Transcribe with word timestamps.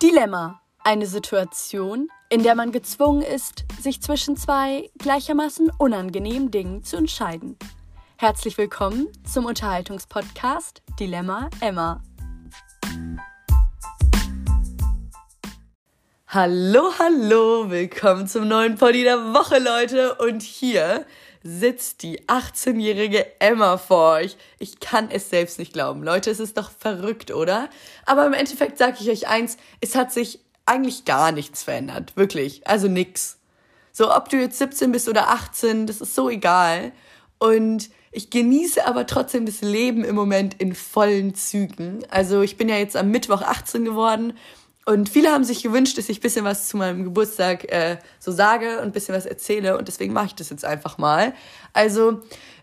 Dilemma. 0.00 0.62
Eine 0.84 1.06
Situation, 1.06 2.08
in 2.30 2.44
der 2.44 2.54
man 2.54 2.70
gezwungen 2.70 3.20
ist, 3.20 3.64
sich 3.80 4.00
zwischen 4.00 4.36
zwei 4.36 4.88
gleichermaßen 4.96 5.72
unangenehmen 5.76 6.52
Dingen 6.52 6.84
zu 6.84 6.96
entscheiden. 6.96 7.58
Herzlich 8.16 8.56
willkommen 8.58 9.08
zum 9.24 9.44
Unterhaltungspodcast 9.44 10.82
Dilemma 11.00 11.50
Emma. 11.60 12.00
Hallo, 16.28 16.92
hallo, 17.00 17.68
willkommen 17.68 18.28
zum 18.28 18.46
neuen 18.46 18.76
Poddy 18.76 19.02
der 19.02 19.34
Woche, 19.34 19.58
Leute. 19.58 20.14
Und 20.14 20.42
hier 20.42 21.06
sitzt 21.42 22.02
die 22.02 22.26
18-jährige 22.26 23.40
Emma 23.40 23.78
vor 23.78 24.14
euch. 24.14 24.36
Ich 24.58 24.80
kann 24.80 25.10
es 25.10 25.30
selbst 25.30 25.58
nicht 25.58 25.72
glauben. 25.72 26.02
Leute, 26.02 26.30
es 26.30 26.40
ist 26.40 26.56
doch 26.58 26.70
verrückt, 26.70 27.30
oder? 27.30 27.68
Aber 28.06 28.26
im 28.26 28.32
Endeffekt 28.32 28.78
sage 28.78 28.96
ich 29.00 29.10
euch 29.10 29.28
eins, 29.28 29.56
es 29.80 29.94
hat 29.94 30.12
sich 30.12 30.40
eigentlich 30.66 31.04
gar 31.04 31.32
nichts 31.32 31.62
verändert. 31.62 32.16
Wirklich. 32.16 32.66
Also 32.66 32.88
nix. 32.88 33.38
So, 33.92 34.14
ob 34.14 34.28
du 34.28 34.36
jetzt 34.36 34.58
17 34.58 34.92
bist 34.92 35.08
oder 35.08 35.30
18, 35.30 35.86
das 35.86 36.00
ist 36.00 36.14
so 36.14 36.28
egal. 36.28 36.92
Und 37.38 37.90
ich 38.10 38.30
genieße 38.30 38.86
aber 38.86 39.06
trotzdem 39.06 39.46
das 39.46 39.60
Leben 39.60 40.04
im 40.04 40.14
Moment 40.14 40.54
in 40.60 40.74
vollen 40.74 41.34
Zügen. 41.34 42.00
Also 42.10 42.42
ich 42.42 42.56
bin 42.56 42.68
ja 42.68 42.76
jetzt 42.76 42.96
am 42.96 43.10
Mittwoch 43.10 43.42
18 43.42 43.84
geworden 43.84 44.34
und 44.88 45.10
viele 45.10 45.30
haben 45.30 45.44
sich 45.44 45.62
gewünscht, 45.62 45.98
dass 45.98 46.08
ich 46.08 46.18
ein 46.18 46.22
bisschen 46.22 46.46
was 46.46 46.66
zu 46.66 46.78
meinem 46.78 47.04
Geburtstag 47.04 47.70
äh, 47.70 47.98
so 48.18 48.32
sage 48.32 48.78
und 48.78 48.84
ein 48.84 48.92
bisschen 48.92 49.14
was 49.14 49.26
erzähle. 49.26 49.76
Und 49.76 49.86
deswegen 49.86 50.14
mache 50.14 50.28
ich 50.28 50.34
das 50.34 50.48
jetzt 50.48 50.64
einfach 50.64 50.96
mal. 50.96 51.34
Also, 51.74 52.22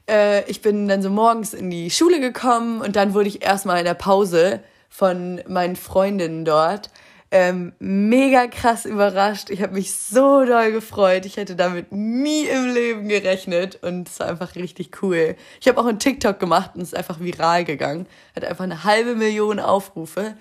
äh, 0.10 0.44
ich 0.50 0.64
bin 0.64 0.88
dann 0.88 1.04
so 1.04 1.12
morgens 1.12 1.54
in 1.54 1.70
die 1.70 1.92
Schule 1.92 2.20
gekommen 2.20 2.82
und 2.82 2.96
dann 2.96 3.14
wurde 3.14 3.28
ich 3.28 3.46
erstmal 3.46 3.78
in 3.78 3.86
der 3.86 3.94
Pause 3.94 4.62
von 4.90 5.40
meinen 5.48 5.76
Freundinnen 5.76 6.46
dort 6.46 6.90
ähm, 7.30 7.74
mega 7.78 8.48
krass 8.48 8.86
überrascht. 8.86 9.52
Ich 9.52 9.62
habe 9.62 9.74
mich 9.74 9.94
so 9.94 10.46
doll 10.46 10.72
gefreut. 10.72 11.28
Ich 11.28 11.38
hätte 11.38 11.56
damit 11.56 11.92
nie 11.92 12.46
im 12.46 12.74
Leben 12.74 13.08
gerechnet 13.08 13.84
und 13.84 14.08
es 14.08 14.20
war 14.20 14.28
einfach 14.28 14.56
richtig 14.56 15.04
cool. 15.04 15.36
Ich 15.60 15.68
habe 15.68 15.80
auch 15.80 15.86
einen 15.86 16.00
TikTok 16.00 16.40
gemacht 16.40 16.72
und 16.74 16.82
es 16.82 16.90
ist 16.90 16.98
einfach 16.98 17.20
viral 17.20 17.66
gegangen. 17.66 18.08
Hat 18.36 18.46
einfach 18.46 18.64
eine 18.64 18.84
halbe 18.84 19.14
Million 19.14 19.60
Aufrufe 19.60 20.36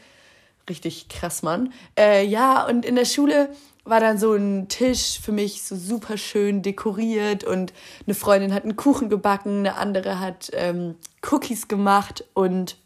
richtig 0.68 1.08
krass, 1.08 1.42
Mann. 1.42 1.72
Äh, 1.98 2.26
ja, 2.26 2.66
und 2.66 2.84
in 2.84 2.94
der 2.96 3.04
Schule 3.04 3.50
war 3.84 4.00
dann 4.00 4.18
so 4.18 4.32
ein 4.32 4.68
Tisch 4.68 5.20
für 5.20 5.32
mich 5.32 5.62
so 5.62 5.76
super 5.76 6.16
schön 6.16 6.62
dekoriert 6.62 7.44
und 7.44 7.72
eine 8.06 8.14
Freundin 8.14 8.54
hat 8.54 8.64
einen 8.64 8.76
Kuchen 8.76 9.10
gebacken, 9.10 9.58
eine 9.58 9.76
andere 9.76 10.20
hat 10.20 10.50
ähm, 10.54 10.96
Cookies 11.30 11.68
gemacht 11.68 12.24
und 12.32 12.78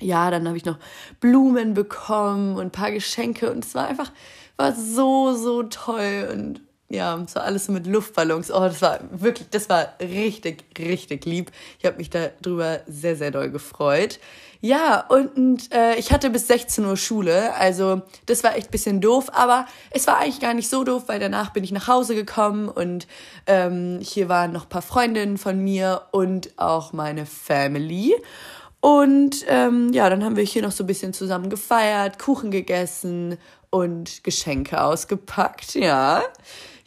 ja, 0.00 0.30
dann 0.30 0.46
habe 0.46 0.56
ich 0.56 0.64
noch 0.64 0.78
Blumen 1.20 1.74
bekommen 1.74 2.56
und 2.56 2.62
ein 2.62 2.72
paar 2.72 2.90
Geschenke 2.90 3.52
und 3.52 3.64
es 3.64 3.74
war 3.74 3.86
einfach, 3.86 4.10
war 4.56 4.74
so, 4.74 5.34
so 5.34 5.62
toll 5.64 6.28
und 6.32 6.60
ja, 6.90 7.24
war 7.34 7.44
alles 7.44 7.66
so 7.66 7.72
mit 7.72 7.86
Luftballons. 7.86 8.50
Oh, 8.50 8.60
das 8.60 8.82
war 8.82 8.98
wirklich, 9.12 9.48
das 9.50 9.68
war 9.68 9.94
richtig, 10.00 10.64
richtig 10.76 11.24
lieb. 11.24 11.52
Ich 11.78 11.86
habe 11.86 11.96
mich 11.96 12.10
darüber 12.10 12.80
sehr, 12.86 13.16
sehr 13.16 13.30
doll 13.30 13.50
gefreut. 13.50 14.18
Ja, 14.60 15.06
und, 15.08 15.36
und 15.36 15.72
äh, 15.72 15.94
ich 15.94 16.12
hatte 16.12 16.28
bis 16.28 16.46
16 16.48 16.84
Uhr 16.84 16.96
Schule, 16.98 17.54
also 17.54 18.02
das 18.26 18.44
war 18.44 18.56
echt 18.56 18.70
bisschen 18.70 19.00
doof, 19.00 19.28
aber 19.32 19.66
es 19.90 20.06
war 20.06 20.18
eigentlich 20.18 20.40
gar 20.40 20.52
nicht 20.52 20.68
so 20.68 20.84
doof, 20.84 21.04
weil 21.06 21.18
danach 21.18 21.50
bin 21.54 21.64
ich 21.64 21.72
nach 21.72 21.88
Hause 21.88 22.14
gekommen 22.14 22.68
und 22.68 23.06
ähm, 23.46 24.00
hier 24.02 24.28
waren 24.28 24.52
noch 24.52 24.64
ein 24.64 24.68
paar 24.68 24.82
Freundinnen 24.82 25.38
von 25.38 25.58
mir 25.60 26.02
und 26.10 26.58
auch 26.58 26.92
meine 26.92 27.24
Family. 27.24 28.14
Und 28.80 29.46
ähm, 29.48 29.92
ja, 29.94 30.10
dann 30.10 30.24
haben 30.24 30.36
wir 30.36 30.44
hier 30.44 30.62
noch 30.62 30.72
so 30.72 30.84
ein 30.84 30.88
bisschen 30.88 31.14
zusammen 31.14 31.48
gefeiert, 31.48 32.18
Kuchen 32.18 32.50
gegessen 32.50 33.38
und 33.70 34.24
Geschenke 34.24 34.82
ausgepackt, 34.82 35.74
ja. 35.74 36.22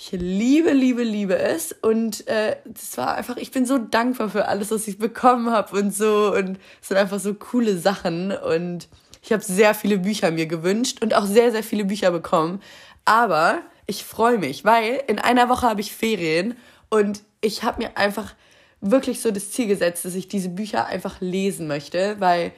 Ich 0.05 0.11
liebe, 0.11 0.71
liebe, 0.71 1.01
liebe 1.01 1.37
es. 1.37 1.71
Und 1.71 2.27
äh, 2.27 2.57
das 2.65 2.97
war 2.97 3.15
einfach, 3.15 3.37
ich 3.37 3.51
bin 3.51 3.65
so 3.65 3.77
dankbar 3.77 4.29
für 4.29 4.49
alles, 4.49 4.69
was 4.69 4.85
ich 4.89 4.97
bekommen 4.97 5.49
habe 5.49 5.77
und 5.77 5.95
so. 5.95 6.33
Und 6.35 6.59
es 6.81 6.89
sind 6.89 6.97
einfach 6.97 7.21
so 7.21 7.33
coole 7.33 7.77
Sachen. 7.77 8.33
Und 8.33 8.89
ich 9.21 9.31
habe 9.31 9.41
sehr 9.41 9.73
viele 9.73 9.99
Bücher 9.99 10.31
mir 10.31 10.45
gewünscht 10.45 11.01
und 11.01 11.13
auch 11.13 11.25
sehr, 11.25 11.53
sehr 11.53 11.63
viele 11.63 11.85
Bücher 11.85 12.11
bekommen. 12.11 12.61
Aber 13.05 13.59
ich 13.85 14.03
freue 14.03 14.37
mich, 14.37 14.65
weil 14.65 15.01
in 15.07 15.19
einer 15.19 15.47
Woche 15.47 15.69
habe 15.69 15.79
ich 15.79 15.95
Ferien 15.95 16.57
und 16.89 17.23
ich 17.39 17.63
habe 17.63 17.83
mir 17.83 17.95
einfach 17.95 18.35
wirklich 18.81 19.21
so 19.21 19.31
das 19.31 19.51
Ziel 19.51 19.67
gesetzt, 19.67 20.03
dass 20.03 20.15
ich 20.15 20.27
diese 20.27 20.49
Bücher 20.49 20.85
einfach 20.85 21.21
lesen 21.21 21.65
möchte, 21.67 22.19
weil 22.19 22.51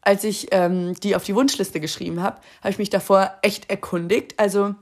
als 0.00 0.24
ich 0.24 0.48
ähm, 0.50 0.94
die 0.94 1.14
auf 1.14 1.22
die 1.22 1.36
Wunschliste 1.36 1.78
geschrieben 1.78 2.22
habe, 2.22 2.40
habe 2.60 2.70
ich 2.70 2.78
mich 2.78 2.90
davor 2.90 3.34
echt 3.42 3.70
erkundigt. 3.70 4.34
Also 4.36 4.74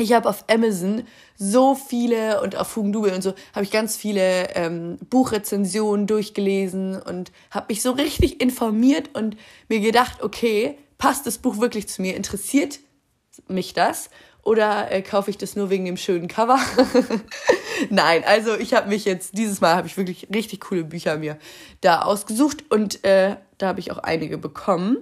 ich 0.00 0.12
habe 0.12 0.28
auf 0.28 0.44
Amazon 0.48 1.04
so 1.36 1.74
viele 1.74 2.40
und 2.42 2.56
auf 2.56 2.74
Hugendubel 2.74 3.12
und 3.12 3.22
so 3.22 3.34
habe 3.54 3.64
ich 3.64 3.70
ganz 3.70 3.96
viele 3.96 4.54
ähm, 4.54 4.98
Buchrezensionen 5.08 6.06
durchgelesen 6.06 7.00
und 7.00 7.32
habe 7.50 7.66
mich 7.68 7.82
so 7.82 7.92
richtig 7.92 8.40
informiert 8.40 9.10
und 9.14 9.36
mir 9.68 9.80
gedacht, 9.80 10.22
okay, 10.22 10.78
passt 10.98 11.26
das 11.26 11.38
Buch 11.38 11.58
wirklich 11.58 11.88
zu 11.88 12.02
mir? 12.02 12.16
Interessiert 12.16 12.80
mich 13.48 13.74
das? 13.74 14.10
Oder 14.42 14.90
äh, 14.90 15.02
kaufe 15.02 15.30
ich 15.30 15.36
das 15.36 15.54
nur 15.54 15.68
wegen 15.68 15.84
dem 15.84 15.96
schönen 15.96 16.28
Cover? 16.28 16.58
Nein, 17.90 18.24
also 18.24 18.56
ich 18.56 18.72
habe 18.74 18.88
mich 18.88 19.04
jetzt, 19.04 19.36
dieses 19.36 19.60
Mal 19.60 19.76
habe 19.76 19.86
ich 19.86 19.96
wirklich 19.96 20.28
richtig 20.34 20.60
coole 20.60 20.84
Bücher 20.84 21.16
mir 21.18 21.38
da 21.82 22.02
ausgesucht 22.02 22.64
und 22.70 23.04
äh, 23.04 23.36
da 23.60 23.68
habe 23.68 23.80
ich 23.80 23.92
auch 23.92 23.98
einige 23.98 24.38
bekommen. 24.38 24.96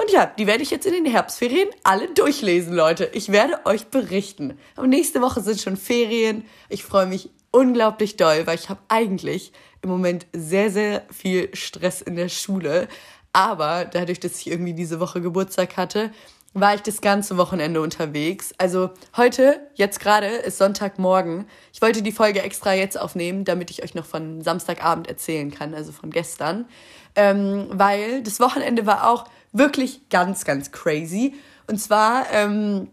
Und 0.00 0.10
ja, 0.10 0.26
die 0.26 0.46
werde 0.46 0.62
ich 0.62 0.70
jetzt 0.70 0.86
in 0.86 0.92
den 0.92 1.06
Herbstferien 1.06 1.68
alle 1.84 2.08
durchlesen, 2.12 2.74
Leute. 2.74 3.10
Ich 3.12 3.30
werde 3.30 3.64
euch 3.64 3.86
berichten. 3.86 4.58
Aber 4.76 4.86
nächste 4.86 5.20
Woche 5.20 5.40
sind 5.40 5.60
schon 5.60 5.76
Ferien. 5.76 6.44
Ich 6.68 6.84
freue 6.84 7.06
mich 7.06 7.30
unglaublich 7.50 8.16
doll, 8.16 8.46
weil 8.46 8.56
ich 8.56 8.68
habe 8.68 8.80
eigentlich 8.88 9.52
im 9.82 9.90
Moment 9.90 10.26
sehr, 10.32 10.70
sehr 10.70 11.04
viel 11.10 11.54
Stress 11.54 12.02
in 12.02 12.16
der 12.16 12.28
Schule. 12.28 12.88
Aber 13.32 13.84
dadurch, 13.84 14.20
dass 14.20 14.40
ich 14.40 14.50
irgendwie 14.50 14.74
diese 14.74 15.00
Woche 15.00 15.20
Geburtstag 15.20 15.76
hatte, 15.76 16.10
war 16.52 16.74
ich 16.74 16.82
das 16.82 17.00
ganze 17.00 17.36
Wochenende 17.36 17.80
unterwegs. 17.80 18.52
Also 18.58 18.90
heute, 19.16 19.60
jetzt 19.74 20.00
gerade, 20.00 20.26
ist 20.26 20.58
Sonntagmorgen. 20.58 21.46
Ich 21.72 21.80
wollte 21.80 22.02
die 22.02 22.12
Folge 22.12 22.42
extra 22.42 22.74
jetzt 22.74 22.98
aufnehmen, 22.98 23.44
damit 23.44 23.70
ich 23.70 23.82
euch 23.84 23.94
noch 23.94 24.04
von 24.04 24.42
Samstagabend 24.42 25.06
erzählen 25.06 25.50
kann, 25.50 25.74
also 25.74 25.92
von 25.92 26.10
gestern. 26.10 26.66
Ähm, 27.14 27.68
weil 27.70 28.22
das 28.22 28.40
Wochenende 28.40 28.84
war 28.84 29.08
auch 29.08 29.26
wirklich 29.52 30.08
ganz, 30.08 30.44
ganz 30.44 30.72
crazy. 30.72 31.34
Und 31.68 31.78
zwar 31.78 32.24
ähm, 32.32 32.88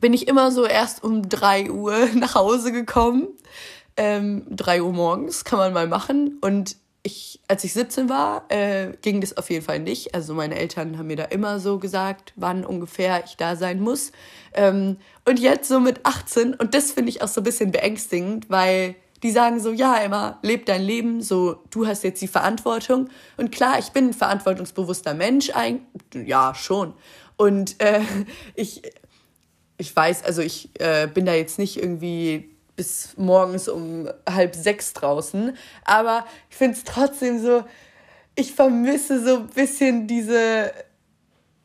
bin 0.00 0.14
ich 0.14 0.26
immer 0.26 0.50
so 0.50 0.64
erst 0.64 1.04
um 1.04 1.28
drei 1.28 1.70
Uhr 1.70 2.06
nach 2.14 2.34
Hause 2.34 2.72
gekommen. 2.72 3.28
Ähm, 3.96 4.46
drei 4.48 4.82
Uhr 4.82 4.92
morgens 4.92 5.44
kann 5.44 5.58
man 5.58 5.74
mal 5.74 5.86
machen. 5.86 6.38
Und 6.40 6.76
ich, 7.02 7.40
als 7.48 7.64
ich 7.64 7.72
17 7.72 8.08
war, 8.08 8.44
äh, 8.48 8.92
ging 9.00 9.20
das 9.20 9.36
auf 9.36 9.48
jeden 9.50 9.64
Fall 9.64 9.78
nicht. 9.78 10.14
Also 10.14 10.34
meine 10.34 10.56
Eltern 10.56 10.98
haben 10.98 11.06
mir 11.06 11.16
da 11.16 11.24
immer 11.24 11.58
so 11.58 11.78
gesagt, 11.78 12.32
wann 12.36 12.64
ungefähr 12.64 13.24
ich 13.24 13.36
da 13.36 13.56
sein 13.56 13.80
muss. 13.80 14.12
Ähm, 14.52 14.96
und 15.24 15.38
jetzt 15.38 15.68
so 15.68 15.80
mit 15.80 16.04
18, 16.04 16.54
und 16.54 16.74
das 16.74 16.92
finde 16.92 17.10
ich 17.10 17.22
auch 17.22 17.28
so 17.28 17.40
ein 17.40 17.44
bisschen 17.44 17.70
beängstigend, 17.70 18.50
weil 18.50 18.96
die 19.22 19.30
sagen 19.30 19.60
so, 19.60 19.72
ja, 19.72 19.96
Emma, 19.96 20.38
leb 20.42 20.66
dein 20.66 20.82
Leben, 20.82 21.22
so, 21.22 21.62
du 21.70 21.86
hast 21.86 22.04
jetzt 22.04 22.20
die 22.22 22.28
Verantwortung. 22.28 23.08
Und 23.36 23.50
klar, 23.50 23.78
ich 23.78 23.90
bin 23.90 24.08
ein 24.08 24.14
verantwortungsbewusster 24.14 25.14
Mensch, 25.14 25.50
ein, 25.54 25.86
ja, 26.14 26.54
schon. 26.54 26.94
Und 27.36 27.80
äh, 27.80 28.00
ich, 28.54 28.82
ich 29.78 29.94
weiß, 29.94 30.24
also 30.24 30.42
ich 30.42 30.70
äh, 30.80 31.06
bin 31.06 31.24
da 31.24 31.34
jetzt 31.34 31.58
nicht 31.58 31.78
irgendwie 31.78 32.49
bis 32.80 33.10
morgens 33.18 33.68
um 33.68 34.08
halb 34.26 34.54
sechs 34.54 34.94
draußen. 34.94 35.54
Aber 35.84 36.24
ich 36.48 36.56
finde 36.56 36.78
es 36.78 36.84
trotzdem 36.84 37.38
so, 37.38 37.62
ich 38.36 38.54
vermisse 38.54 39.22
so 39.22 39.36
ein 39.36 39.48
bisschen 39.48 40.06
diese, 40.06 40.72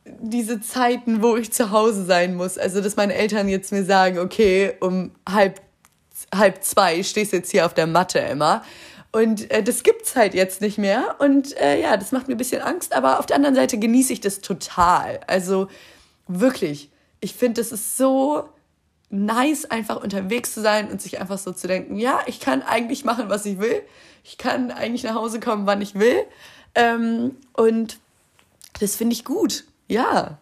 diese 0.03 0.59
Zeiten, 0.59 1.23
wo 1.23 1.37
ich 1.37 1.53
zu 1.53 1.71
Hause 1.71 2.03
sein 2.03 2.35
muss. 2.35 2.57
Also, 2.57 2.81
dass 2.81 2.97
meine 2.97 3.13
Eltern 3.13 3.47
jetzt 3.47 3.71
mir 3.71 3.85
sagen, 3.85 4.19
okay, 4.19 4.73
um 4.81 5.11
halb, 5.29 5.61
halb 6.35 6.61
zwei 6.65 7.01
stehst 7.01 7.31
jetzt 7.31 7.51
hier 7.51 7.65
auf 7.65 7.73
der 7.73 7.87
Matte, 7.87 8.19
Emma. 8.19 8.61
Und 9.13 9.49
äh, 9.51 9.63
das 9.63 9.83
gibt's 9.83 10.17
halt 10.17 10.33
jetzt 10.33 10.59
nicht 10.59 10.77
mehr. 10.77 11.15
Und 11.19 11.55
äh, 11.61 11.79
ja, 11.79 11.95
das 11.95 12.11
macht 12.11 12.27
mir 12.27 12.35
ein 12.35 12.37
bisschen 12.37 12.61
Angst. 12.61 12.91
Aber 12.93 13.19
auf 13.19 13.25
der 13.25 13.37
anderen 13.37 13.55
Seite 13.55 13.77
genieße 13.77 14.11
ich 14.11 14.19
das 14.19 14.41
total. 14.41 15.21
Also 15.27 15.69
wirklich, 16.27 16.91
ich 17.21 17.35
finde, 17.35 17.61
das 17.61 17.71
ist 17.71 17.95
so 17.95 18.49
nice, 19.09 19.65
einfach 19.65 20.01
unterwegs 20.01 20.53
zu 20.53 20.61
sein 20.61 20.89
und 20.89 21.01
sich 21.01 21.19
einfach 21.19 21.37
so 21.37 21.51
zu 21.51 21.67
denken, 21.67 21.97
ja, 21.97 22.19
ich 22.25 22.39
kann 22.39 22.61
eigentlich 22.61 23.05
machen, 23.05 23.29
was 23.29 23.45
ich 23.45 23.59
will. 23.59 23.81
Ich 24.23 24.37
kann 24.37 24.71
eigentlich 24.71 25.03
nach 25.03 25.15
Hause 25.15 25.39
kommen, 25.39 25.67
wann 25.67 25.81
ich 25.81 25.95
will. 25.95 26.23
Ähm, 26.73 27.37
und 27.53 27.99
das 28.79 28.95
finde 28.95 29.13
ich 29.13 29.23
gut. 29.23 29.65
Ja. 29.87 30.39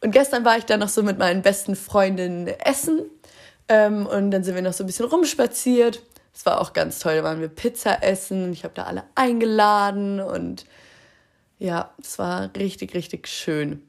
Und 0.00 0.10
gestern 0.10 0.44
war 0.44 0.58
ich 0.58 0.64
dann 0.64 0.80
noch 0.80 0.88
so 0.88 1.02
mit 1.02 1.18
meinen 1.18 1.42
besten 1.42 1.76
Freundinnen 1.76 2.48
essen. 2.48 3.02
Ähm, 3.68 4.06
und 4.06 4.32
dann 4.32 4.42
sind 4.42 4.54
wir 4.54 4.62
noch 4.62 4.72
so 4.72 4.84
ein 4.84 4.88
bisschen 4.88 5.06
rumspaziert. 5.06 6.02
Es 6.34 6.44
war 6.44 6.60
auch 6.60 6.72
ganz 6.72 6.98
toll. 6.98 7.16
Da 7.16 7.24
waren 7.24 7.40
wir 7.40 7.48
Pizza 7.48 8.02
essen. 8.02 8.52
Ich 8.52 8.64
habe 8.64 8.74
da 8.74 8.84
alle 8.84 9.04
eingeladen. 9.14 10.20
Und 10.20 10.66
ja, 11.58 11.94
es 12.00 12.18
war 12.18 12.50
richtig, 12.56 12.94
richtig 12.94 13.28
schön. 13.28 13.82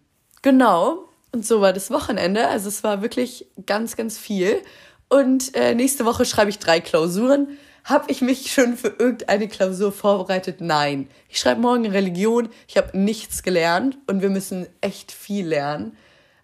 Genau. 0.44 1.10
Und 1.34 1.46
so 1.46 1.62
war 1.62 1.74
das 1.74 1.92
Wochenende. 1.92 2.48
Also 2.48 2.70
es 2.70 2.84
war 2.84 3.02
wirklich 3.02 3.48
ganz, 3.66 3.98
ganz 3.98 4.18
viel. 4.18 4.62
Und 5.10 5.56
äh, 5.56 5.76
nächste 5.76 6.06
Woche 6.06 6.26
schreibe 6.26 6.50
ich 6.50 6.60
drei 6.60 6.80
Klausuren. 6.80 7.58
Habe 7.84 8.10
ich 8.12 8.22
mich 8.22 8.54
schon 8.54 8.78
für 8.78 8.90
irgendeine 8.90 9.48
Klausur 9.48 9.92
vorbereitet? 9.92 10.62
Nein. 10.62 11.10
Ich 11.28 11.40
schreibe 11.40 11.60
morgen 11.60 11.86
Religion. 11.88 12.50
Ich 12.68 12.78
habe 12.78 12.98
nichts 12.98 13.44
gelernt 13.44 13.98
und 14.08 14.22
wir 14.22 14.30
müssen 14.30 14.68
echt 14.80 15.12
viel 15.12 15.48
lernen. 15.48 15.98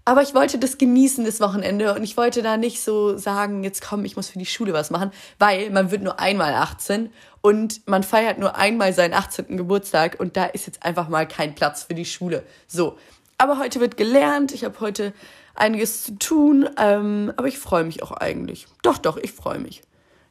Aber 0.06 0.24
ich 0.24 0.33
wollte 0.33 0.57
das 0.57 0.80
genießen, 0.80 1.24
das 1.24 1.39
Wochenende. 1.39 1.94
Und 1.94 2.03
ich 2.03 2.18
wollte 2.18 2.41
da 2.41 2.57
nicht 2.57 2.81
so 2.81 3.15
sagen, 3.15 3.63
jetzt 3.63 3.83
komm, 3.83 4.06
ich 4.06 4.15
muss 4.15 4.30
für 4.30 4.39
die 4.39 4.45
Schule 4.47 4.74
was 4.74 4.89
machen, 4.89 5.12
weil 5.38 5.69
man 5.69 5.91
wird 5.91 6.01
nur 6.01 6.19
einmal 6.19 6.56
18 6.56 7.12
und 7.41 7.88
man 7.88 8.01
feiert 8.01 8.39
nur 8.39 8.56
einmal 8.56 8.91
seinen 8.94 9.13
18. 9.13 9.56
Geburtstag 9.56 10.19
und 10.19 10.36
da 10.36 10.45
ist 10.45 10.65
jetzt 10.65 10.83
einfach 10.83 11.09
mal 11.09 11.27
kein 11.27 11.53
Platz 11.53 11.83
für 11.83 11.94
die 11.94 12.06
Schule. 12.06 12.44
So. 12.68 12.97
Aber 13.39 13.57
heute 13.57 13.80
wird 13.80 13.97
gelernt. 13.97 14.51
Ich 14.51 14.63
habe 14.63 14.80
heute 14.81 15.13
einiges 15.56 16.03
zu 16.03 16.19
tun. 16.19 16.69
Ähm, 16.77 17.33
aber 17.38 17.47
ich 17.47 17.57
freue 17.57 17.86
mich 17.86 18.03
auch 18.03 18.12
eigentlich. 18.12 18.68
Doch, 18.83 19.00
doch, 19.00 19.18
ich 19.18 19.31
freue 19.31 19.59
mich. 19.59 19.81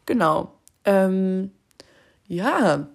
Genau. 0.06 0.52
Ähm, 0.84 1.50
ja, 2.26 2.86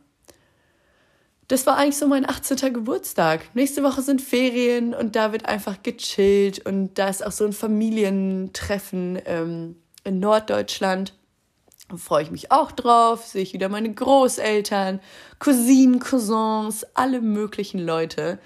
das 1.48 1.65
war 1.65 1.77
eigentlich 1.77 1.98
so 1.98 2.07
mein 2.07 2.27
18. 2.27 2.74
Geburtstag. 2.74 3.42
Nächste 3.54 3.83
Woche 3.83 4.01
sind 4.01 4.21
Ferien 4.21 4.94
und 4.94 5.15
da 5.15 5.31
wird 5.31 5.45
einfach 5.48 5.83
gechillt 5.83 6.65
und 6.65 6.94
da 6.95 7.10
ist 7.10 7.25
auch 7.25 7.31
so 7.31 7.45
ein 7.45 7.54
Familientreffen 7.54 9.19
ähm, 9.25 9.75
in 10.04 10.19
Norddeutschland. 10.19 11.13
Da 11.89 11.98
freue 11.98 12.24
ich 12.24 12.31
mich 12.31 12.51
auch 12.51 12.71
drauf. 12.71 13.25
Sehe 13.25 13.44
ich 13.44 13.54
wieder 13.54 13.69
meine 13.69 13.94
Großeltern, 13.94 15.00
Cousinen, 15.39 16.00
Cousins, 16.00 16.86
alle 16.94 17.19
möglichen 17.19 17.80
Leute. 17.80 18.39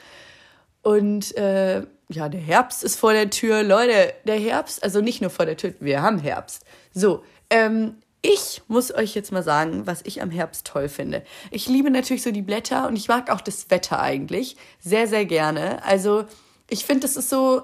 Und 0.87 1.35
äh, 1.35 1.81
ja, 2.07 2.29
der 2.29 2.39
Herbst 2.39 2.81
ist 2.81 2.97
vor 2.97 3.11
der 3.11 3.29
Tür. 3.29 3.61
Leute, 3.61 4.13
der 4.23 4.39
Herbst, 4.39 4.81
also 4.85 5.01
nicht 5.01 5.19
nur 5.19 5.29
vor 5.29 5.45
der 5.45 5.57
Tür, 5.57 5.73
wir 5.81 6.01
haben 6.01 6.17
Herbst. 6.17 6.63
So, 6.93 7.25
ähm, 7.49 7.95
ich 8.21 8.61
muss 8.69 8.95
euch 8.95 9.13
jetzt 9.13 9.33
mal 9.33 9.43
sagen, 9.43 9.85
was 9.85 10.01
ich 10.05 10.21
am 10.21 10.31
Herbst 10.31 10.65
toll 10.65 10.87
finde. 10.87 11.23
Ich 11.51 11.67
liebe 11.67 11.91
natürlich 11.91 12.23
so 12.23 12.31
die 12.31 12.41
Blätter 12.41 12.87
und 12.87 12.95
ich 12.95 13.09
mag 13.09 13.29
auch 13.29 13.41
das 13.41 13.69
Wetter 13.69 13.99
eigentlich 13.99 14.55
sehr, 14.79 15.09
sehr 15.09 15.25
gerne. 15.25 15.83
Also 15.83 16.23
ich 16.69 16.85
finde, 16.85 17.05
es 17.05 17.17
ist 17.17 17.29
so 17.29 17.63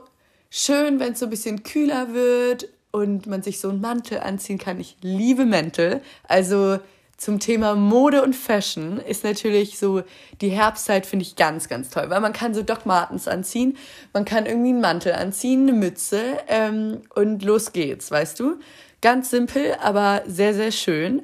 schön, 0.49 0.99
wenn 0.99 1.13
es 1.13 1.19
so 1.19 1.27
ein 1.27 1.29
bisschen 1.29 1.63
kühler 1.63 2.13
wird 2.13 2.67
und 2.91 3.25
man 3.25 3.41
sich 3.41 3.61
so 3.61 3.69
einen 3.69 3.79
Mantel 3.79 4.19
anziehen 4.19 4.57
kann. 4.57 4.81
Ich 4.81 4.97
liebe 4.99 5.45
Mäntel. 5.45 6.01
Also 6.27 6.77
zum 7.18 7.39
Thema 7.39 7.75
Mode 7.75 8.24
und 8.24 8.36
Fashion 8.36 9.00
ist 9.00 9.24
natürlich 9.24 9.77
so 9.77 10.04
die 10.42 10.50
Herbstzeit 10.50 11.06
finde 11.06 11.24
ich 11.24 11.36
ganz, 11.36 11.69
ganz 11.69 11.89
toll, 11.89 12.10
weil 12.10 12.21
man 12.21 12.33
kann 12.33 12.54
so 12.54 12.63
Doc 12.63 12.86
Martens 12.86 13.27
anziehen, 13.27 13.77
man 14.13 14.25
kann 14.25 14.45
irgendwie 14.45 14.69
einen 14.69 14.81
Mantel 14.81 15.13
anziehen, 15.13 15.69
eine 15.69 15.77
Mütze 15.77 16.21
ähm, 16.48 17.01
und 17.15 17.44
los 17.44 17.71
geht's, 17.71 18.12
weißt 18.12 18.39
du? 18.39 18.60
Ganz 19.01 19.30
simpel, 19.30 19.75
aber 19.81 20.24
sehr, 20.27 20.54
sehr 20.54 20.71
schön. 20.71 21.24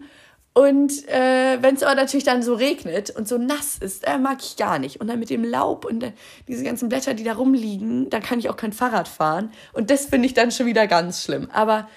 Und 0.54 1.08
äh, 1.08 1.62
wenn 1.62 1.76
es 1.76 1.84
aber 1.84 1.96
natürlich 1.96 2.26
dann 2.26 2.44
so 2.44 2.54
regnet 2.54 3.12
und 3.12 3.28
so 3.28 3.38
nass 3.38 3.78
ist, 3.78 4.06
äh, 4.06 4.18
mag 4.18 4.40
ich 4.42 4.58
gar 4.58 4.80
nicht. 4.80 5.00
Und 5.00 5.08
dann 5.08 5.20
mit 5.20 5.30
dem 5.30 5.44
Laub 5.44 5.86
und 5.86 6.04
äh, 6.04 6.12
diese 6.48 6.64
ganzen 6.64 6.90
Blätter, 6.90 7.14
die 7.14 7.24
da 7.24 7.34
rumliegen, 7.34 8.10
dann 8.10 8.22
kann 8.22 8.40
ich 8.40 8.50
auch 8.50 8.58
kein 8.58 8.74
Fahrrad 8.74 9.08
fahren. 9.08 9.52
Und 9.74 9.90
das 9.90 10.08
finde 10.08 10.26
ich 10.26 10.34
dann 10.34 10.52
schon 10.52 10.66
wieder 10.66 10.88
ganz 10.88 11.24
schlimm. 11.24 11.50
Aber 11.52 11.88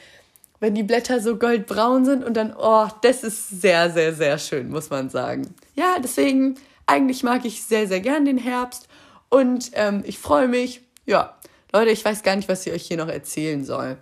wenn 0.63 0.77
die 0.77 0.85
Blätter 0.85 1.19
so 1.19 1.39
goldbraun 1.39 2.05
sind 2.05 2.23
und 2.23 2.35
dann, 2.35 2.55
oh, 2.57 2.87
das 3.03 3.25
ist 3.25 3.49
sehr, 3.49 3.91
sehr, 3.91 4.15
sehr 4.15 4.39
schön, 4.39 4.71
muss 4.71 4.91
man 4.91 5.11
sagen. 5.11 5.53
Ja, 5.75 5.97
deswegen, 6.01 6.55
eigentlich 6.87 7.25
mag 7.25 7.45
ich 7.45 7.65
sehr, 7.65 7.89
sehr 7.89 7.99
gern 7.99 8.25
den 8.25 8.39
Herbst. 8.39 8.87
Und 9.29 9.73
ähm, 9.73 10.05
ich 10.07 10.21
freue 10.21 10.47
mich. 10.47 10.83
Ja, 11.05 11.37
Leute, 11.73 11.91
ich 11.91 12.05
weiß 12.05 12.23
gar 12.23 12.37
nicht, 12.37 12.49
was 12.49 12.65
ich 12.65 12.73
euch 12.73 12.87
hier 12.87 12.97
noch 12.97 13.09
erzählen 13.09 13.65
soll. 13.65 13.99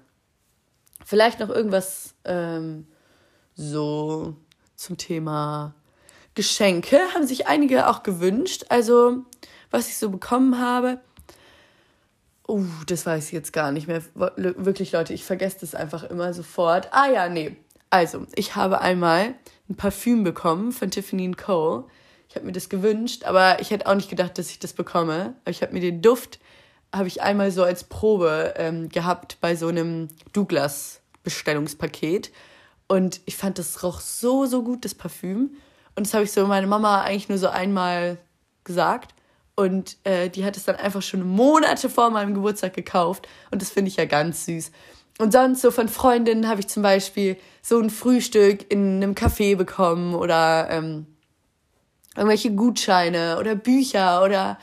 Vielleicht 1.02 1.40
noch 1.40 1.48
irgendwas 1.48 2.12
ähm, 2.26 2.86
so 3.54 4.36
zum 4.76 4.98
Thema 4.98 5.74
Geschenke. 6.34 6.98
Haben 7.14 7.26
sich 7.26 7.46
einige 7.46 7.88
auch 7.88 8.02
gewünscht. 8.02 8.66
Also, 8.68 9.24
was 9.70 9.88
ich 9.88 9.96
so 9.96 10.10
bekommen 10.10 10.58
habe. 10.58 11.00
Uh, 12.50 12.66
das 12.86 13.06
weiß 13.06 13.26
ich 13.26 13.32
jetzt 13.32 13.52
gar 13.52 13.70
nicht 13.70 13.86
mehr. 13.86 14.02
Wirklich, 14.14 14.90
Leute, 14.90 15.14
ich 15.14 15.24
vergesse 15.24 15.58
das 15.60 15.76
einfach 15.76 16.02
immer 16.02 16.34
sofort. 16.34 16.88
Ah 16.92 17.08
ja, 17.08 17.28
nee. 17.28 17.56
Also, 17.90 18.26
ich 18.34 18.56
habe 18.56 18.80
einmal 18.80 19.34
ein 19.68 19.76
Parfüm 19.76 20.24
bekommen 20.24 20.72
von 20.72 20.90
Tiffany 20.90 21.30
Co. 21.30 21.88
Ich 22.28 22.34
habe 22.34 22.46
mir 22.46 22.52
das 22.52 22.68
gewünscht, 22.68 23.22
aber 23.22 23.60
ich 23.60 23.70
hätte 23.70 23.86
auch 23.86 23.94
nicht 23.94 24.10
gedacht, 24.10 24.36
dass 24.36 24.50
ich 24.50 24.58
das 24.58 24.72
bekomme. 24.72 25.34
Aber 25.42 25.50
ich 25.50 25.62
habe 25.62 25.72
mir 25.72 25.80
den 25.80 26.02
Duft, 26.02 26.40
habe 26.92 27.06
ich 27.06 27.22
einmal 27.22 27.52
so 27.52 27.62
als 27.62 27.84
Probe 27.84 28.54
ähm, 28.56 28.88
gehabt 28.88 29.38
bei 29.40 29.54
so 29.54 29.68
einem 29.68 30.08
Douglas 30.32 31.02
Bestellungspaket. 31.22 32.32
Und 32.88 33.20
ich 33.26 33.36
fand, 33.36 33.60
das 33.60 33.84
roch 33.84 34.00
so, 34.00 34.46
so 34.46 34.64
gut, 34.64 34.84
das 34.84 34.96
Parfüm. 34.96 35.52
Und 35.94 36.04
das 36.04 36.14
habe 36.14 36.24
ich 36.24 36.32
so 36.32 36.48
meiner 36.48 36.66
Mama 36.66 37.02
eigentlich 37.02 37.28
nur 37.28 37.38
so 37.38 37.48
einmal 37.48 38.18
gesagt. 38.64 39.14
Und 39.60 39.98
äh, 40.04 40.30
die 40.30 40.46
hat 40.46 40.56
es 40.56 40.64
dann 40.64 40.76
einfach 40.76 41.02
schon 41.02 41.22
Monate 41.22 41.90
vor 41.90 42.08
meinem 42.08 42.32
Geburtstag 42.32 42.72
gekauft. 42.72 43.28
Und 43.50 43.60
das 43.60 43.68
finde 43.68 43.90
ich 43.90 43.96
ja 43.96 44.06
ganz 44.06 44.46
süß. 44.46 44.70
Und 45.18 45.34
sonst 45.34 45.60
so 45.60 45.70
von 45.70 45.86
Freundinnen 45.86 46.48
habe 46.48 46.60
ich 46.60 46.68
zum 46.68 46.82
Beispiel 46.82 47.36
so 47.60 47.78
ein 47.78 47.90
Frühstück 47.90 48.72
in 48.72 49.02
einem 49.02 49.12
Café 49.12 49.56
bekommen 49.56 50.14
oder 50.14 50.68
ähm, 50.70 51.04
irgendwelche 52.16 52.52
Gutscheine 52.52 53.36
oder 53.38 53.54
Bücher 53.54 54.24
oder 54.24 54.58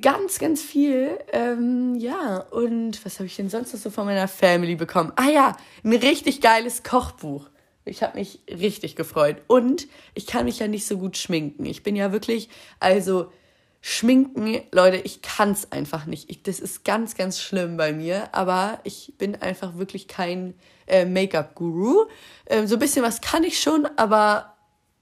ganz, 0.00 0.40
ganz 0.40 0.60
viel. 0.62 1.16
Ähm, 1.32 1.94
ja, 1.94 2.38
und 2.50 3.04
was 3.04 3.20
habe 3.20 3.26
ich 3.26 3.36
denn 3.36 3.50
sonst 3.50 3.72
noch 3.72 3.78
so 3.78 3.90
von 3.90 4.04
meiner 4.04 4.26
Family 4.26 4.74
bekommen? 4.74 5.12
Ah 5.14 5.30
ja, 5.30 5.56
ein 5.84 5.92
richtig 5.92 6.40
geiles 6.40 6.82
Kochbuch. 6.82 7.48
Ich 7.84 8.02
habe 8.02 8.18
mich 8.18 8.40
richtig 8.48 8.96
gefreut. 8.96 9.36
Und 9.46 9.86
ich 10.14 10.26
kann 10.26 10.46
mich 10.46 10.58
ja 10.58 10.66
nicht 10.66 10.88
so 10.88 10.98
gut 10.98 11.16
schminken. 11.16 11.64
Ich 11.66 11.84
bin 11.84 11.94
ja 11.94 12.10
wirklich, 12.10 12.48
also 12.80 13.30
schminken, 13.80 14.60
Leute, 14.72 14.98
ich 14.98 15.22
kann 15.22 15.52
es 15.52 15.72
einfach 15.72 16.06
nicht. 16.06 16.28
Ich, 16.30 16.42
das 16.42 16.60
ist 16.60 16.84
ganz, 16.84 17.16
ganz 17.16 17.40
schlimm 17.40 17.76
bei 17.76 17.92
mir. 17.92 18.28
Aber 18.32 18.80
ich 18.84 19.14
bin 19.18 19.36
einfach 19.40 19.76
wirklich 19.76 20.08
kein 20.08 20.54
äh, 20.86 21.04
Make-up-Guru. 21.04 22.06
Ähm, 22.46 22.66
so 22.66 22.76
ein 22.76 22.78
bisschen 22.78 23.02
was 23.02 23.20
kann 23.20 23.44
ich 23.44 23.60
schon, 23.60 23.86
aber 23.96 24.49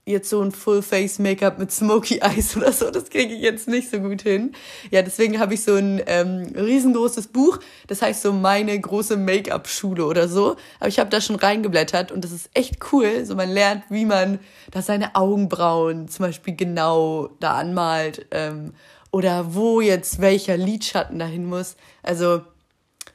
jetzt 0.08 0.30
so 0.30 0.42
ein 0.42 0.52
Full-Face-Make-up 0.52 1.58
mit 1.58 1.70
Smoky 1.70 2.18
Eyes 2.22 2.56
oder 2.56 2.72
so, 2.72 2.90
das 2.90 3.10
kriege 3.10 3.34
ich 3.34 3.40
jetzt 3.40 3.68
nicht 3.68 3.90
so 3.90 4.00
gut 4.00 4.22
hin. 4.22 4.52
Ja, 4.90 5.02
deswegen 5.02 5.38
habe 5.38 5.54
ich 5.54 5.62
so 5.62 5.74
ein 5.74 6.02
ähm, 6.06 6.52
riesengroßes 6.56 7.28
Buch, 7.28 7.58
das 7.86 8.02
heißt 8.02 8.22
so 8.22 8.32
meine 8.32 8.78
große 8.78 9.16
Make-up-Schule 9.16 10.04
oder 10.04 10.28
so. 10.28 10.56
Aber 10.80 10.88
ich 10.88 10.98
habe 10.98 11.10
da 11.10 11.20
schon 11.20 11.36
reingeblättert 11.36 12.10
und 12.12 12.24
das 12.24 12.32
ist 12.32 12.50
echt 12.54 12.92
cool. 12.92 13.24
So 13.24 13.34
man 13.34 13.50
lernt, 13.50 13.84
wie 13.90 14.04
man 14.04 14.38
da 14.70 14.82
seine 14.82 15.14
Augenbrauen 15.14 16.08
zum 16.08 16.26
Beispiel 16.26 16.56
genau 16.56 17.30
da 17.40 17.54
anmalt 17.54 18.26
ähm, 18.30 18.74
oder 19.10 19.54
wo 19.54 19.80
jetzt 19.80 20.20
welcher 20.20 20.56
Lidschatten 20.56 21.18
dahin 21.18 21.46
muss. 21.46 21.76
Also 22.02 22.42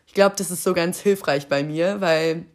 ich 0.07 0.13
glaube, 0.13 0.35
das 0.37 0.51
ist 0.51 0.63
so 0.63 0.73
ganz 0.73 0.99
hilfreich 0.99 1.47
bei 1.47 1.63
mir, 1.63 2.01
weil 2.01 2.45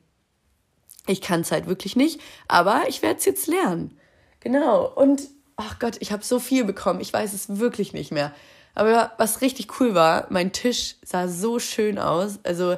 ich 1.08 1.20
kann 1.20 1.40
es 1.40 1.50
halt 1.50 1.66
wirklich 1.66 1.96
nicht, 1.96 2.20
aber 2.46 2.84
ich 2.88 3.02
werde 3.02 3.18
es 3.18 3.24
jetzt 3.24 3.46
lernen. 3.46 3.98
Genau. 4.40 4.86
Und, 4.86 5.22
ach 5.56 5.78
Gott, 5.78 5.96
ich 6.00 6.12
habe 6.12 6.24
so 6.24 6.38
viel 6.38 6.64
bekommen. 6.64 7.00
Ich 7.00 7.12
weiß 7.12 7.32
es 7.32 7.58
wirklich 7.58 7.92
nicht 7.92 8.12
mehr. 8.12 8.32
Aber 8.74 9.12
was 9.18 9.40
richtig 9.40 9.80
cool 9.80 9.94
war, 9.94 10.26
mein 10.30 10.52
Tisch 10.52 10.96
sah 11.04 11.26
so 11.28 11.58
schön 11.58 11.98
aus. 11.98 12.38
Also 12.44 12.76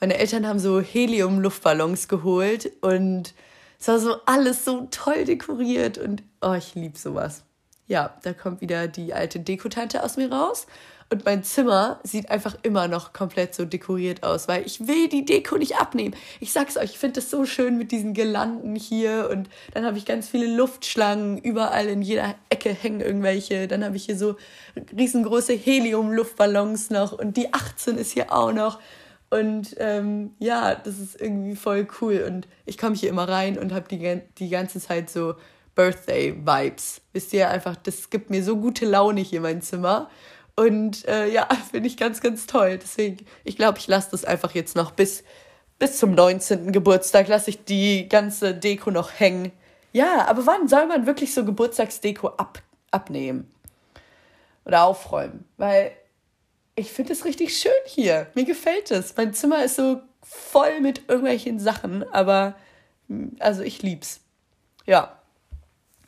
meine 0.00 0.18
Eltern 0.18 0.46
haben 0.46 0.58
so 0.58 0.80
Helium-Luftballons 0.80 2.08
geholt 2.08 2.72
und 2.80 3.32
es 3.78 3.88
war 3.88 3.98
so 3.98 4.16
alles 4.26 4.64
so 4.64 4.88
toll 4.90 5.24
dekoriert 5.24 5.98
und 5.98 6.22
oh, 6.42 6.54
ich 6.54 6.74
liebe 6.74 6.98
sowas. 6.98 7.44
Ja, 7.86 8.16
da 8.24 8.32
kommt 8.32 8.60
wieder 8.60 8.88
die 8.88 9.14
alte 9.14 9.38
Dekotante 9.38 10.02
aus 10.02 10.16
mir 10.16 10.32
raus 10.32 10.66
und 11.08 11.24
mein 11.24 11.44
Zimmer 11.44 12.00
sieht 12.02 12.30
einfach 12.30 12.56
immer 12.62 12.88
noch 12.88 13.12
komplett 13.12 13.54
so 13.54 13.64
dekoriert 13.64 14.24
aus, 14.24 14.48
weil 14.48 14.66
ich 14.66 14.88
will 14.88 15.08
die 15.08 15.24
Deko 15.24 15.56
nicht 15.56 15.76
abnehmen. 15.76 16.16
Ich 16.40 16.52
sag's 16.52 16.76
euch, 16.76 16.90
ich 16.90 16.98
finde 16.98 17.20
das 17.20 17.30
so 17.30 17.44
schön 17.44 17.78
mit 17.78 17.92
diesen 17.92 18.12
Girlanden 18.12 18.74
hier 18.74 19.28
und 19.30 19.48
dann 19.72 19.84
habe 19.84 19.98
ich 19.98 20.04
ganz 20.04 20.28
viele 20.28 20.46
Luftschlangen. 20.46 21.38
Überall 21.38 21.86
in 21.86 22.02
jeder 22.02 22.34
Ecke 22.50 22.70
hängen 22.70 23.00
irgendwelche. 23.00 23.68
Dann 23.68 23.84
habe 23.84 23.96
ich 23.96 24.06
hier 24.06 24.16
so 24.16 24.36
riesengroße 24.96 25.52
Helium-Luftballons 25.52 26.90
noch 26.90 27.12
und 27.12 27.36
die 27.36 27.54
18 27.54 27.98
ist 27.98 28.12
hier 28.12 28.32
auch 28.32 28.52
noch. 28.52 28.80
Und 29.30 29.76
ähm, 29.78 30.32
ja, 30.40 30.74
das 30.74 30.98
ist 30.98 31.20
irgendwie 31.20 31.56
voll 31.56 31.86
cool. 32.00 32.24
Und 32.26 32.48
ich 32.64 32.78
komme 32.78 32.96
hier 32.96 33.10
immer 33.10 33.28
rein 33.28 33.58
und 33.58 33.72
habe 33.72 33.86
die, 33.88 34.22
die 34.38 34.48
ganze 34.48 34.80
Zeit 34.80 35.08
so 35.10 35.34
Birthday-Vibes. 35.76 37.00
Wisst 37.12 37.32
ihr, 37.32 37.48
einfach, 37.48 37.76
das 37.76 38.10
gibt 38.10 38.30
mir 38.30 38.42
so 38.42 38.56
gute 38.56 38.86
Laune 38.86 39.20
hier 39.20 39.40
mein 39.40 39.62
Zimmer. 39.62 40.10
Und 40.56 41.06
äh, 41.06 41.28
ja, 41.28 41.48
finde 41.70 41.86
ich 41.86 41.96
ganz, 41.96 42.20
ganz 42.20 42.46
toll. 42.46 42.78
Deswegen, 42.78 43.24
ich 43.44 43.56
glaube, 43.56 43.78
ich 43.78 43.86
lasse 43.86 44.10
das 44.10 44.24
einfach 44.24 44.52
jetzt 44.52 44.74
noch 44.74 44.90
bis, 44.90 45.22
bis 45.78 45.98
zum 45.98 46.14
19. 46.14 46.72
Geburtstag, 46.72 47.28
lasse 47.28 47.50
ich 47.50 47.64
die 47.64 48.08
ganze 48.08 48.54
Deko 48.54 48.90
noch 48.90 49.10
hängen. 49.18 49.52
Ja, 49.92 50.26
aber 50.26 50.46
wann 50.46 50.68
soll 50.68 50.86
man 50.86 51.06
wirklich 51.06 51.32
so 51.32 51.44
Geburtstagsdeko 51.44 52.28
ab, 52.28 52.62
abnehmen? 52.90 53.50
Oder 54.64 54.84
aufräumen? 54.84 55.44
Weil 55.56 55.92
ich 56.74 56.92
finde 56.92 57.12
es 57.12 57.24
richtig 57.24 57.56
schön 57.56 57.72
hier. 57.86 58.26
Mir 58.34 58.44
gefällt 58.44 58.90
es. 58.90 59.16
Mein 59.16 59.32
Zimmer 59.32 59.64
ist 59.64 59.76
so 59.76 60.00
voll 60.22 60.80
mit 60.80 61.08
irgendwelchen 61.08 61.60
Sachen, 61.60 62.02
aber 62.12 62.56
also 63.38 63.62
ich 63.62 63.82
lieb's. 63.82 64.20
Ja. 64.84 65.20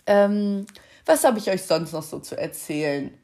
Ähm, 0.07 0.67
was 1.07 1.25
habe 1.25 1.38
ich 1.38 1.50
euch 1.50 1.62
sonst 1.62 1.93
noch 1.93 2.02
so 2.02 2.19
zu 2.19 2.37
erzählen? 2.37 3.17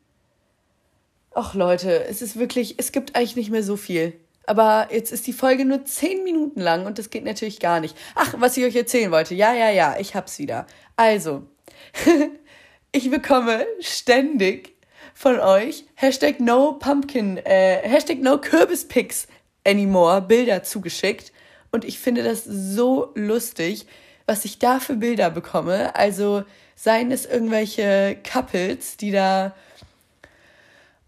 Ach 1.34 1.54
Leute, 1.54 2.04
es 2.04 2.22
ist 2.22 2.38
wirklich, 2.38 2.76
es 2.78 2.92
gibt 2.92 3.16
eigentlich 3.16 3.34
nicht 3.34 3.50
mehr 3.50 3.64
so 3.64 3.76
viel. 3.76 4.14
Aber 4.46 4.88
jetzt 4.92 5.10
ist 5.10 5.26
die 5.26 5.32
Folge 5.32 5.64
nur 5.64 5.84
zehn 5.84 6.22
Minuten 6.22 6.60
lang 6.60 6.86
und 6.86 6.98
das 6.98 7.10
geht 7.10 7.24
natürlich 7.24 7.58
gar 7.58 7.80
nicht. 7.80 7.96
Ach, 8.14 8.34
was 8.38 8.56
ich 8.56 8.64
euch 8.64 8.76
erzählen 8.76 9.10
wollte. 9.10 9.34
Ja, 9.34 9.52
ja, 9.52 9.70
ja, 9.70 9.96
ich 9.98 10.14
hab's 10.14 10.38
wieder. 10.38 10.66
Also, 10.96 11.42
ich 12.92 13.10
bekomme 13.10 13.66
ständig 13.80 14.74
von 15.14 15.40
euch 15.40 15.84
Hashtag 15.94 16.40
no 16.40 16.74
pumpkin, 16.74 17.38
äh, 17.38 17.80
Hashtag 17.82 18.20
no 18.20 18.38
Kürbispicks 18.38 19.26
anymore 19.66 20.22
Bilder 20.22 20.62
zugeschickt. 20.62 21.32
Und 21.72 21.84
ich 21.84 21.98
finde 21.98 22.22
das 22.22 22.44
so 22.44 23.10
lustig, 23.16 23.86
was 24.26 24.44
ich 24.44 24.60
da 24.60 24.78
für 24.78 24.94
Bilder 24.94 25.30
bekomme. 25.30 25.96
Also 25.96 26.44
seien 26.76 27.10
es 27.10 27.26
irgendwelche 27.26 28.16
Couples, 28.30 28.96
die 28.98 29.10
da 29.10 29.54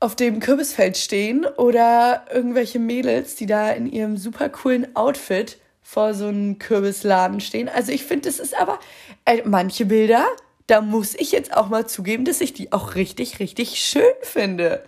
auf 0.07 0.15
dem 0.15 0.39
Kürbisfeld 0.39 0.97
stehen 0.97 1.45
oder 1.57 2.27
irgendwelche 2.33 2.79
Mädels, 2.79 3.35
die 3.35 3.47
da 3.47 3.73
in 3.73 3.91
ihrem 3.91 4.17
super 4.17 4.49
coolen 4.49 4.95
Outfit 4.95 5.59
vor 5.83 6.15
so 6.15 6.29
einem 6.29 6.61
Kürbisladen 6.61 7.41
stehen. 7.41 7.69
Also 7.69 7.91
ich 7.91 8.05
finde, 8.05 8.29
das 8.29 8.39
ist 8.39 8.57
aber 8.57 8.79
äh, 9.25 9.43
manche 9.45 9.85
Bilder, 9.85 10.25
da 10.69 10.81
muss 10.81 11.17
ich 11.17 11.33
jetzt 11.33 11.57
auch 11.57 11.71
mal 11.71 11.89
zugeben, 11.89 12.25
dass 12.25 12.41
ich 12.41 12.53
die 12.53 12.71
auch 12.71 12.95
richtig, 12.95 13.41
richtig 13.41 13.81
schön 13.81 14.05
finde. 14.23 14.85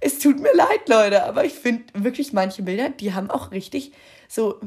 Es 0.00 0.18
tut 0.18 0.40
mir 0.40 0.54
leid, 0.54 0.88
Leute, 0.88 1.24
aber 1.24 1.44
ich 1.44 1.52
finde 1.52 1.84
wirklich 1.92 2.32
manche 2.32 2.62
Bilder, 2.62 2.88
die 2.88 3.12
haben 3.12 3.30
auch 3.30 3.50
richtig 3.50 3.92
so 4.26 4.58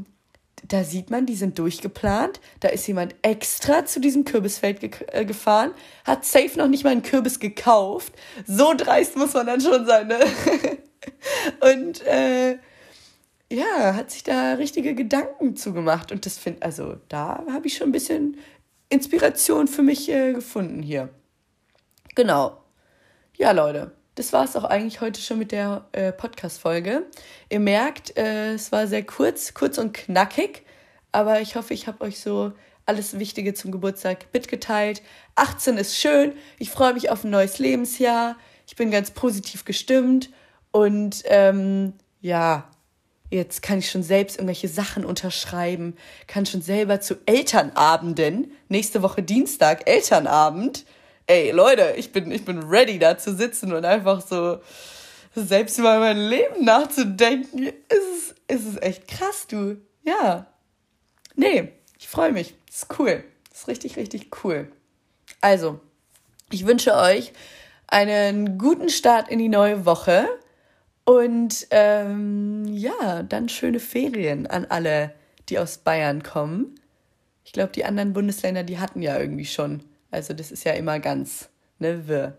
da 0.68 0.84
sieht 0.84 1.12
man, 1.12 1.26
die 1.26 1.36
sind 1.36 1.60
durchgeplant. 1.60 2.40
Da 2.60 2.70
ist 2.70 2.88
jemand 2.88 3.16
extra 3.22 3.86
zu 3.86 4.00
diesem 4.00 4.26
Kürbisfeld 4.26 4.80
ge 4.80 4.92
äh, 5.08 5.26
gefahren, 5.26 5.72
hat 6.04 6.26
safe 6.26 6.58
noch 6.58 6.68
nicht 6.68 6.84
mal 6.84 6.92
einen 6.92 7.04
Kürbis 7.04 7.40
gekauft. 7.40 8.14
So 8.46 8.74
dreist 8.76 9.16
muss 9.16 9.34
man 9.34 9.48
dann 9.48 9.62
schon 9.62 9.86
sein, 9.86 10.08
ne? 10.08 10.20
Und 11.74 12.06
äh, 12.06 12.58
ja, 13.52 13.94
hat 13.96 14.12
sich 14.12 14.24
da 14.24 14.54
richtige 14.54 14.96
Gedanken 14.96 15.56
zugemacht. 15.56 16.12
Und 16.12 16.26
das 16.26 16.38
finde, 16.38 16.64
also 16.64 16.98
da 17.10 17.44
habe 17.52 17.68
ich 17.68 17.78
schon 17.78 17.90
ein 17.90 17.94
bisschen 17.94 18.38
Inspiration 18.90 19.68
für 19.68 19.84
mich 19.84 20.10
äh, 20.10 20.34
gefunden 20.34 20.82
hier. 20.82 21.10
Genau. 22.16 22.58
Ja, 23.38 23.52
Leute 23.52 23.95
das 24.16 24.32
war 24.32 24.46
es 24.46 24.56
auch 24.56 24.64
eigentlich 24.64 25.02
heute 25.02 25.22
schon 25.22 25.38
mit 25.38 25.52
der 25.52 25.86
äh, 25.92 26.12
Podcast-Folge. 26.14 27.06
Ihr 27.50 27.60
merkt, 27.60 28.18
äh, 28.18 28.54
es 28.54 28.72
war 28.72 28.88
sehr 28.88 29.06
kurz, 29.06 29.54
kurz 29.54 29.78
und 29.78 29.94
knackig, 29.94 30.64
aber 31.12 31.42
ich 31.42 31.56
hoffe, 31.56 31.74
ich 31.74 31.88
habe 31.88 32.04
euch 32.04 32.20
so 32.20 32.54
alles 32.86 33.20
Wichtige 33.20 33.54
zum 33.54 33.72
Geburtstag 33.72 34.28
mitgeteilt. 34.32 35.02
18 35.36 35.78
ist 35.78 35.98
schön, 35.98 36.34
ich 36.60 36.70
freue 36.70 36.94
mich 36.94 37.10
auf 37.10 37.24
ein 37.24 37.30
neues 37.30 37.60
Lebensjahr, 37.60 38.38
ich 38.68 38.76
bin 38.76 38.90
ganz 38.90 39.12
positiv 39.12 39.66
gestimmt 39.66 40.30
und 40.72 41.24
ähm, 41.26 41.94
ja, 42.22 42.70
jetzt 43.30 43.62
kann 43.62 43.80
ich 43.80 43.92
schon 43.92 44.04
selbst 44.04 44.38
irgendwelche 44.38 44.70
Sachen 44.70 45.04
unterschreiben, 45.04 45.96
kann 46.28 46.46
schon 46.46 46.62
selber 46.62 47.02
zu 47.02 47.16
Elternabenden, 47.26 48.52
nächste 48.70 49.02
Woche 49.02 49.24
Dienstag, 49.24 49.90
Elternabend, 49.90 50.86
ey, 51.28 51.52
Leute, 51.52 51.94
ich 51.98 52.12
bin, 52.12 52.32
ich 52.32 52.46
bin 52.46 52.64
ready, 52.64 53.00
da 53.00 53.18
zu 53.18 53.36
sitzen 53.36 53.74
und 53.74 53.86
einfach 53.86 54.22
so 54.22 54.60
selbst 55.36 55.78
über 55.78 56.00
mein 56.00 56.18
Leben 56.18 56.64
nachzudenken. 56.64 57.64
Ist, 57.64 58.36
ist 58.48 58.68
es 58.68 58.82
echt 58.82 59.08
krass, 59.08 59.48
du. 59.48 59.78
Ja. 60.04 60.48
Nee, 61.36 61.74
ich 62.00 62.08
freue 62.08 62.32
mich. 62.32 62.56
Ist 62.70 62.88
cool. 63.00 63.24
Ist 63.54 63.68
richtig, 63.68 63.98
richtig 63.98 64.30
cool. 64.44 64.72
Also, 65.42 65.80
ich 66.52 66.66
wünsche 66.66 66.96
euch 66.96 67.34
einen 67.88 68.58
guten 68.58 68.90
Start 68.90 69.30
in 69.30 69.40
die 69.40 69.50
neue 69.50 69.86
Woche 69.86 70.28
und 71.04 71.68
ähm, 71.72 72.66
ja, 72.68 73.24
dann 73.24 73.50
schöne 73.50 73.80
Ferien 73.80 74.48
an 74.48 74.66
alle, 74.66 75.14
die 75.50 75.60
aus 75.60 75.78
Bayern 75.78 76.24
kommen. 76.24 76.80
Ich 77.44 77.54
glaube, 77.54 77.72
die 77.74 77.86
anderen 77.86 78.14
Bundesländer, 78.14 78.64
die 78.64 78.80
hatten 78.80 79.02
ja 79.02 79.20
irgendwie 79.20 79.46
schon 79.46 79.84
also 80.12 80.34
das 80.34 80.52
ist 80.52 80.64
ja 80.64 80.74
immer 80.74 81.00
ganz, 81.00 81.50
ne, 81.80 82.08
wirr. 82.08 82.38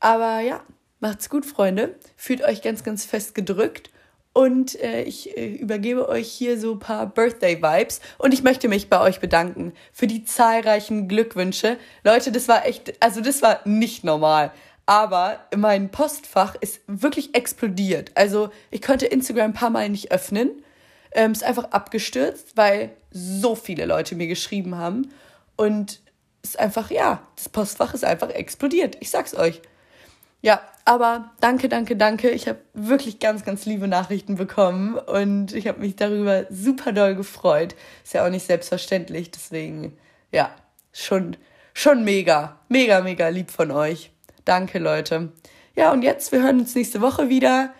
Aber 0.00 0.40
ja, 0.40 0.62
macht's 1.00 1.30
gut, 1.30 1.46
Freunde. 1.46 1.96
Fühlt 2.16 2.42
euch 2.42 2.62
ganz, 2.62 2.82
ganz 2.84 3.04
fest 3.04 3.34
gedrückt. 3.34 3.90
Und 4.34 4.80
äh, 4.80 5.02
ich 5.02 5.36
äh, 5.36 5.54
übergebe 5.54 6.08
euch 6.08 6.28
hier 6.28 6.58
so 6.58 6.72
ein 6.72 6.78
paar 6.78 7.06
Birthday-Vibes. 7.06 8.00
Und 8.18 8.32
ich 8.32 8.42
möchte 8.42 8.68
mich 8.68 8.88
bei 8.88 9.00
euch 9.00 9.20
bedanken 9.20 9.74
für 9.92 10.06
die 10.06 10.24
zahlreichen 10.24 11.06
Glückwünsche. 11.06 11.76
Leute, 12.02 12.32
das 12.32 12.48
war 12.48 12.64
echt, 12.66 12.94
also 13.02 13.20
das 13.20 13.42
war 13.42 13.60
nicht 13.66 14.04
normal. 14.04 14.52
Aber 14.86 15.38
mein 15.54 15.90
Postfach 15.90 16.56
ist 16.60 16.80
wirklich 16.86 17.34
explodiert. 17.34 18.10
Also 18.14 18.50
ich 18.70 18.82
konnte 18.82 19.06
Instagram 19.06 19.50
ein 19.50 19.54
paar 19.54 19.70
Mal 19.70 19.88
nicht 19.88 20.10
öffnen. 20.10 20.50
Ähm, 21.14 21.32
ist 21.32 21.44
einfach 21.44 21.70
abgestürzt, 21.70 22.56
weil 22.56 22.90
so 23.10 23.54
viele 23.54 23.84
Leute 23.84 24.16
mir 24.16 24.26
geschrieben 24.26 24.76
haben. 24.76 25.12
Und 25.56 26.00
ist 26.42 26.58
einfach, 26.58 26.90
ja, 26.90 27.26
das 27.36 27.48
Postfach 27.48 27.94
ist 27.94 28.04
einfach 28.04 28.30
explodiert. 28.30 28.96
Ich 29.00 29.10
sag's 29.10 29.34
euch. 29.34 29.62
Ja, 30.40 30.60
aber 30.84 31.30
danke, 31.40 31.68
danke, 31.68 31.94
danke. 31.96 32.30
Ich 32.30 32.48
habe 32.48 32.58
wirklich 32.74 33.20
ganz, 33.20 33.44
ganz 33.44 33.64
liebe 33.64 33.86
Nachrichten 33.86 34.34
bekommen 34.34 34.96
und 34.96 35.54
ich 35.54 35.68
habe 35.68 35.78
mich 35.78 35.94
darüber 35.94 36.46
super 36.50 36.92
doll 36.92 37.14
gefreut. 37.14 37.76
Ist 38.02 38.14
ja 38.14 38.26
auch 38.26 38.30
nicht 38.30 38.44
selbstverständlich, 38.44 39.30
deswegen, 39.30 39.96
ja, 40.32 40.50
schon, 40.92 41.36
schon 41.74 42.02
mega, 42.02 42.58
mega, 42.68 43.00
mega 43.02 43.28
lieb 43.28 43.52
von 43.52 43.70
euch. 43.70 44.10
Danke, 44.44 44.80
Leute. 44.80 45.30
Ja, 45.76 45.92
und 45.92 46.02
jetzt, 46.02 46.32
wir 46.32 46.42
hören 46.42 46.58
uns 46.58 46.74
nächste 46.74 47.00
Woche 47.00 47.28
wieder. 47.28 47.72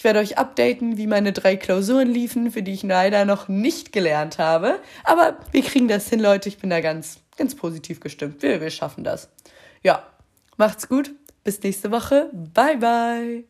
Ich 0.00 0.04
werde 0.04 0.20
euch 0.20 0.38
updaten, 0.38 0.96
wie 0.96 1.06
meine 1.06 1.34
drei 1.34 1.56
Klausuren 1.56 2.08
liefen, 2.08 2.50
für 2.52 2.62
die 2.62 2.72
ich 2.72 2.82
leider 2.82 3.26
noch 3.26 3.48
nicht 3.48 3.92
gelernt 3.92 4.38
habe. 4.38 4.80
Aber 5.04 5.36
wir 5.52 5.60
kriegen 5.60 5.88
das 5.88 6.08
hin, 6.08 6.20
Leute. 6.20 6.48
Ich 6.48 6.56
bin 6.56 6.70
da 6.70 6.80
ganz, 6.80 7.18
ganz 7.36 7.54
positiv 7.54 8.00
gestimmt. 8.00 8.42
Wir, 8.42 8.62
wir 8.62 8.70
schaffen 8.70 9.04
das. 9.04 9.28
Ja, 9.82 10.02
macht's 10.56 10.88
gut. 10.88 11.10
Bis 11.44 11.62
nächste 11.62 11.90
Woche. 11.90 12.30
Bye, 12.32 12.78
bye. 12.78 13.44